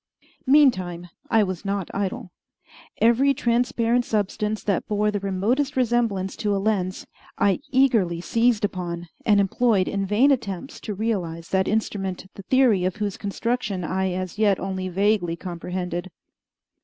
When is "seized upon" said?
8.19-9.09